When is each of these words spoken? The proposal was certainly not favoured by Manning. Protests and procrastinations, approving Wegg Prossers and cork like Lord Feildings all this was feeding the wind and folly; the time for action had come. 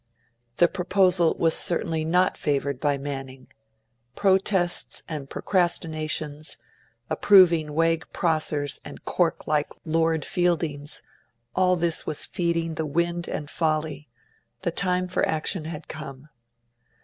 The 0.55 0.67
proposal 0.67 1.35
was 1.37 1.53
certainly 1.53 2.03
not 2.03 2.35
favoured 2.35 2.79
by 2.79 2.97
Manning. 2.97 3.49
Protests 4.15 5.03
and 5.07 5.29
procrastinations, 5.29 6.57
approving 7.07 7.73
Wegg 7.73 8.07
Prossers 8.11 8.79
and 8.83 9.05
cork 9.05 9.45
like 9.45 9.69
Lord 9.85 10.23
Feildings 10.25 11.03
all 11.55 11.75
this 11.75 12.07
was 12.07 12.25
feeding 12.25 12.73
the 12.73 12.87
wind 12.87 13.27
and 13.27 13.47
folly; 13.47 14.09
the 14.63 14.71
time 14.71 15.07
for 15.07 15.23
action 15.29 15.65
had 15.65 15.87
come. 15.87 16.29